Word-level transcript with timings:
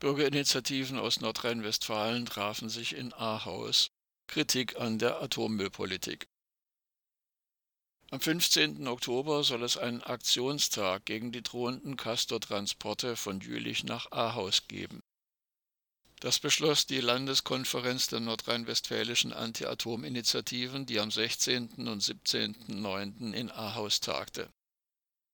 Bürgerinitiativen 0.00 0.98
aus 0.98 1.20
Nordrhein-Westfalen 1.20 2.26
trafen 2.26 2.68
sich 2.68 2.94
in 2.94 3.12
Ahaus. 3.12 3.90
Kritik 4.28 4.76
an 4.80 4.98
der 4.98 5.20
Atommüllpolitik. 5.22 6.28
Am 8.10 8.20
15. 8.20 8.86
Oktober 8.86 9.42
soll 9.42 9.62
es 9.62 9.76
einen 9.76 10.02
Aktionstag 10.02 11.04
gegen 11.04 11.32
die 11.32 11.42
drohenden 11.42 11.96
Castortransporte 11.96 13.16
von 13.16 13.40
Jülich 13.40 13.84
nach 13.84 14.12
Ahaus 14.12 14.68
geben. 14.68 15.00
Das 16.20 16.38
beschloss 16.38 16.86
die 16.86 17.00
Landeskonferenz 17.00 18.06
der 18.06 18.20
nordrhein-westfälischen 18.20 19.32
Anti-Atom-Initiativen, 19.32 20.86
die 20.86 21.00
am 21.00 21.10
16. 21.10 21.88
und 21.88 22.02
17.09. 22.02 23.32
in 23.34 23.50
Ahaus 23.50 24.00
tagte. 24.00 24.48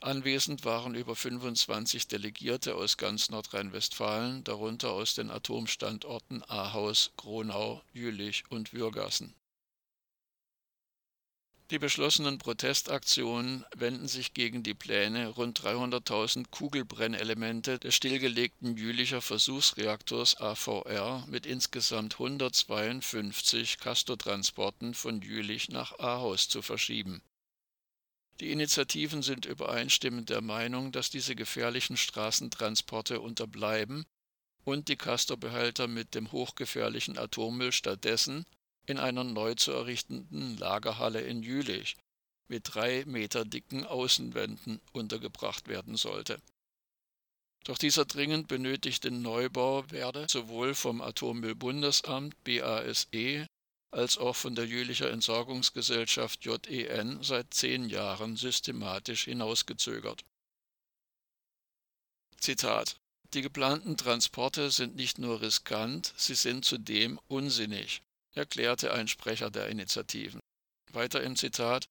Anwesend 0.00 0.64
waren 0.64 0.94
über 0.94 1.16
25 1.16 2.06
Delegierte 2.06 2.76
aus 2.76 2.98
ganz 2.98 3.30
Nordrhein-Westfalen, 3.30 4.44
darunter 4.44 4.92
aus 4.92 5.16
den 5.16 5.28
Atomstandorten 5.28 6.48
Ahaus, 6.48 7.10
Gronau, 7.16 7.82
Jülich 7.92 8.44
und 8.48 8.72
Würgassen. 8.72 9.34
Die 11.72 11.80
beschlossenen 11.80 12.38
Protestaktionen 12.38 13.64
wenden 13.74 14.06
sich 14.06 14.34
gegen 14.34 14.62
die 14.62 14.72
Pläne, 14.72 15.28
rund 15.28 15.60
300.000 15.60 16.46
Kugelbrennelemente 16.50 17.80
des 17.80 17.94
stillgelegten 17.96 18.76
Jülicher 18.76 19.20
Versuchsreaktors 19.20 20.40
AVR 20.40 21.26
mit 21.26 21.44
insgesamt 21.44 22.14
152 22.14 23.78
Castortransporten 23.78 24.94
von 24.94 25.20
Jülich 25.22 25.68
nach 25.70 25.98
Ahaus 25.98 26.48
zu 26.48 26.62
verschieben 26.62 27.20
die 28.40 28.52
Initiativen 28.52 29.22
sind 29.22 29.46
übereinstimmend 29.46 30.30
der 30.30 30.40
Meinung, 30.40 30.92
dass 30.92 31.10
diese 31.10 31.34
gefährlichen 31.34 31.96
Straßentransporte 31.96 33.20
unterbleiben 33.20 34.06
und 34.64 34.88
die 34.88 34.96
Castor-Behälter 34.96 35.88
mit 35.88 36.14
dem 36.14 36.30
hochgefährlichen 36.30 37.18
Atommüll 37.18 37.72
stattdessen 37.72 38.44
in 38.86 38.98
einer 38.98 39.24
neu 39.24 39.54
zu 39.54 39.72
errichtenden 39.72 40.56
Lagerhalle 40.56 41.20
in 41.20 41.42
Jülich 41.42 41.96
mit 42.48 42.74
drei 42.74 43.04
Meter 43.06 43.44
dicken 43.44 43.84
Außenwänden 43.84 44.80
untergebracht 44.92 45.68
werden 45.68 45.96
sollte. 45.96 46.40
Doch 47.64 47.76
dieser 47.76 48.06
dringend 48.06 48.48
benötigte 48.48 49.10
Neubau 49.10 49.90
werde 49.90 50.26
sowohl 50.30 50.74
vom 50.74 51.02
Atommüllbundesamt 51.02 52.42
BASE 52.44 53.46
als 53.90 54.18
auch 54.18 54.36
von 54.36 54.54
der 54.54 54.66
Jülicher 54.66 55.10
Entsorgungsgesellschaft 55.10 56.44
JEN 56.44 57.22
seit 57.22 57.54
zehn 57.54 57.88
Jahren 57.88 58.36
systematisch 58.36 59.24
hinausgezögert. 59.24 60.24
Zitat 62.36 62.96
Die 63.34 63.42
geplanten 63.42 63.96
Transporte 63.96 64.70
sind 64.70 64.96
nicht 64.96 65.18
nur 65.18 65.40
riskant, 65.40 66.12
sie 66.16 66.34
sind 66.34 66.64
zudem 66.64 67.18
unsinnig, 67.28 68.02
erklärte 68.32 68.92
ein 68.92 69.08
Sprecher 69.08 69.50
der 69.50 69.68
Initiativen. 69.68 70.40
Weiter 70.92 71.22
im 71.22 71.36
Zitat 71.36 71.88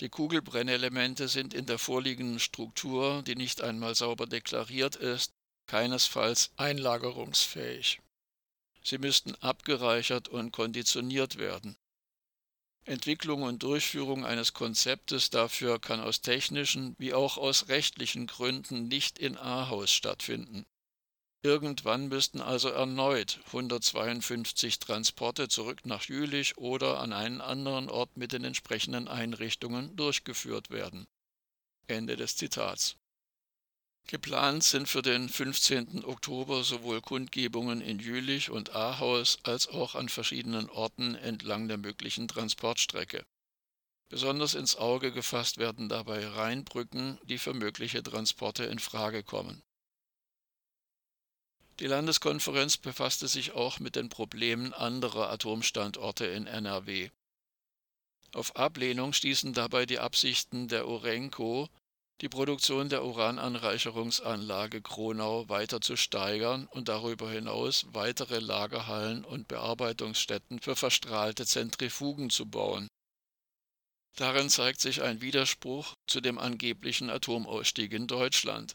Die 0.00 0.08
Kugelbrennelemente 0.08 1.28
sind 1.28 1.52
in 1.54 1.66
der 1.66 1.78
vorliegenden 1.78 2.40
Struktur, 2.40 3.22
die 3.22 3.36
nicht 3.36 3.60
einmal 3.60 3.94
sauber 3.94 4.26
deklariert 4.26 4.96
ist, 4.96 5.32
keinesfalls 5.66 6.50
einlagerungsfähig. 6.56 8.00
Sie 8.82 8.98
müssten 8.98 9.34
abgereichert 9.36 10.28
und 10.28 10.52
konditioniert 10.52 11.36
werden. 11.38 11.76
Entwicklung 12.84 13.42
und 13.42 13.62
Durchführung 13.62 14.24
eines 14.24 14.54
Konzeptes 14.54 15.28
dafür 15.28 15.78
kann 15.78 16.00
aus 16.00 16.22
technischen 16.22 16.94
wie 16.98 17.12
auch 17.12 17.36
aus 17.36 17.68
rechtlichen 17.68 18.26
Gründen 18.26 18.88
nicht 18.88 19.18
in 19.18 19.36
Ahaus 19.36 19.90
stattfinden. 19.92 20.64
Irgendwann 21.42 22.08
müssten 22.08 22.40
also 22.40 22.68
erneut 22.68 23.40
152 23.46 24.80
Transporte 24.80 25.48
zurück 25.48 25.84
nach 25.84 26.04
Jülich 26.04 26.58
oder 26.58 26.98
an 26.98 27.12
einen 27.12 27.40
anderen 27.40 27.88
Ort 27.88 28.16
mit 28.16 28.32
den 28.32 28.44
entsprechenden 28.44 29.06
Einrichtungen 29.06 29.94
durchgeführt 29.94 30.70
werden. 30.70 31.06
Ende 31.86 32.16
des 32.16 32.36
Zitats. 32.36 32.96
Geplant 34.10 34.64
sind 34.64 34.88
für 34.88 35.02
den 35.02 35.28
15. 35.28 36.02
Oktober 36.06 36.64
sowohl 36.64 37.02
Kundgebungen 37.02 37.82
in 37.82 37.98
Jülich 37.98 38.48
und 38.48 38.74
Ahaus 38.74 39.38
als 39.42 39.68
auch 39.68 39.94
an 39.94 40.08
verschiedenen 40.08 40.70
Orten 40.70 41.14
entlang 41.14 41.68
der 41.68 41.76
möglichen 41.76 42.26
Transportstrecke. 42.26 43.26
Besonders 44.08 44.54
ins 44.54 44.76
Auge 44.76 45.12
gefasst 45.12 45.58
werden 45.58 45.90
dabei 45.90 46.26
Rheinbrücken, 46.26 47.18
die 47.24 47.36
für 47.36 47.52
mögliche 47.52 48.02
Transporte 48.02 48.64
in 48.64 48.78
Frage 48.78 49.22
kommen. 49.22 49.62
Die 51.78 51.86
Landeskonferenz 51.86 52.78
befasste 52.78 53.28
sich 53.28 53.52
auch 53.52 53.78
mit 53.78 53.94
den 53.94 54.08
Problemen 54.08 54.72
anderer 54.72 55.28
Atomstandorte 55.28 56.24
in 56.24 56.46
NRW. 56.46 57.10
Auf 58.32 58.56
Ablehnung 58.56 59.12
stießen 59.12 59.52
dabei 59.52 59.84
die 59.84 59.98
Absichten 59.98 60.68
der 60.68 60.88
Urenco, 60.88 61.68
die 62.20 62.28
Produktion 62.28 62.88
der 62.88 63.04
Urananreicherungsanlage 63.04 64.82
Kronau 64.82 65.48
weiter 65.48 65.80
zu 65.80 65.96
steigern 65.96 66.66
und 66.66 66.88
darüber 66.88 67.30
hinaus 67.30 67.86
weitere 67.90 68.40
Lagerhallen 68.40 69.24
und 69.24 69.46
Bearbeitungsstätten 69.46 70.60
für 70.60 70.74
verstrahlte 70.74 71.46
Zentrifugen 71.46 72.30
zu 72.30 72.46
bauen. 72.46 72.88
Darin 74.16 74.50
zeigt 74.50 74.80
sich 74.80 75.02
ein 75.02 75.20
Widerspruch 75.20 75.94
zu 76.08 76.20
dem 76.20 76.38
angeblichen 76.38 77.08
Atomausstieg 77.08 77.92
in 77.92 78.08
Deutschland. 78.08 78.74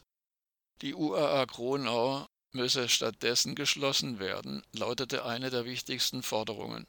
Die 0.80 0.94
UAA 0.94 1.44
Kronau 1.44 2.26
müsse 2.52 2.88
stattdessen 2.88 3.54
geschlossen 3.54 4.18
werden, 4.18 4.62
lautete 4.72 5.26
eine 5.26 5.50
der 5.50 5.66
wichtigsten 5.66 6.22
Forderungen. 6.22 6.86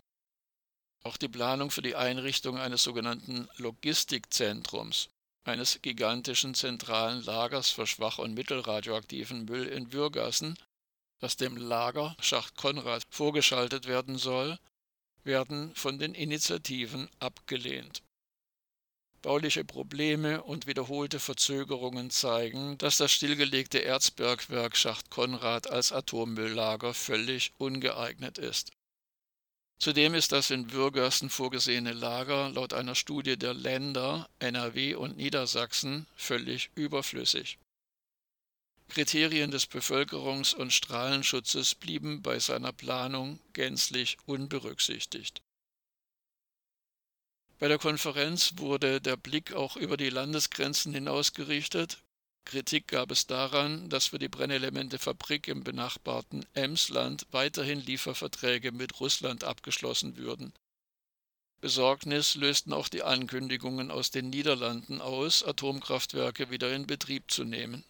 Auch 1.04 1.18
die 1.18 1.28
Planung 1.28 1.70
für 1.70 1.82
die 1.82 1.96
Einrichtung 1.96 2.58
eines 2.58 2.84
sogenannten 2.84 3.50
Logistikzentrums 3.58 5.10
eines 5.46 5.82
gigantischen 5.82 6.54
zentralen 6.54 7.24
Lagers 7.24 7.70
für 7.70 7.88
schwach- 7.88 8.18
und 8.18 8.34
mittelradioaktiven 8.34 9.46
Müll 9.46 9.68
in 9.68 9.94
Würgassen, 9.94 10.58
das 11.20 11.38
dem 11.38 11.56
Lager 11.56 12.16
Schacht 12.20 12.56
Konrad 12.56 13.04
vorgeschaltet 13.10 13.88
werden 13.88 14.18
soll, 14.18 14.58
werden 15.24 15.74
von 15.76 15.98
den 16.00 16.14
Initiativen 16.14 17.10
abgelehnt. 17.20 18.04
Bauliche 19.22 19.66
Probleme 19.66 20.44
und 20.44 20.68
wiederholte 20.68 21.20
Verzögerungen 21.20 22.12
zeigen, 22.12 22.78
dass 22.78 22.98
das 22.98 23.12
stillgelegte 23.12 23.80
Erzbergwerk 23.80 24.78
Schacht 24.78 25.10
Konrad 25.10 25.68
als 25.70 25.92
Atommülllager 25.92 26.94
völlig 26.94 27.52
ungeeignet 27.58 28.38
ist. 28.38 28.72
Zudem 29.78 30.14
ist 30.14 30.32
das 30.32 30.52
in 30.52 30.72
Würgassen 30.72 31.30
vorgesehene 31.30 31.94
Lager 31.94 32.50
laut 32.50 32.74
einer 32.74 32.96
Studie 32.96 33.38
der 33.38 33.54
Länder 33.54 34.30
NRW 34.40 34.96
und 34.96 35.18
Niedersachsen 35.18 36.08
völlig 36.16 36.72
überflüssig. 36.76 37.60
Kriterien 38.88 39.52
des 39.52 39.70
Bevölkerungs- 39.70 40.56
und 40.56 40.72
Strahlenschutzes 40.72 41.76
blieben 41.76 42.22
bei 42.22 42.40
seiner 42.40 42.72
Planung 42.72 43.40
gänzlich 43.54 44.18
unberücksichtigt. 44.26 45.42
Bei 47.58 47.68
der 47.68 47.80
Konferenz 47.80 48.54
wurde 48.58 49.02
der 49.02 49.18
Blick 49.18 49.54
auch 49.54 49.76
über 49.76 49.98
die 49.98 50.10
Landesgrenzen 50.10 50.94
hinaus 50.94 51.34
gerichtet 51.34 52.05
Kritik 52.46 52.88
gab 52.88 53.12
es 53.12 53.28
daran, 53.28 53.90
dass 53.90 54.08
für 54.08 54.20
die 54.20 54.30
Brennelementefabrik 54.30 55.48
im 55.48 55.64
benachbarten 55.64 56.46
Emsland 56.54 57.26
weiterhin 57.32 57.80
Lieferverträge 57.80 58.72
mit 58.72 59.00
Russland 59.00 59.44
abgeschlossen 59.44 60.16
würden. 60.16 60.54
Besorgnis 61.60 62.36
lösten 62.36 62.72
auch 62.72 62.88
die 62.88 63.04
Ankündigungen 63.04 63.92
aus 63.92 64.12
den 64.12 64.30
Niederlanden 64.30 65.02
aus, 65.02 65.44
Atomkraftwerke 65.44 66.52
wieder 66.52 66.74
in 66.74 66.86
Betrieb 66.86 67.32
zu 67.32 67.44
nehmen 67.44 67.84